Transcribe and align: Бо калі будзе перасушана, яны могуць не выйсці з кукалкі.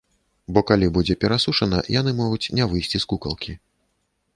Бо 0.55 0.63
калі 0.71 0.87
будзе 0.95 1.17
перасушана, 1.25 1.85
яны 1.99 2.11
могуць 2.25 2.51
не 2.61 2.69
выйсці 2.73 2.97
з 3.05 3.13
кукалкі. 3.13 3.53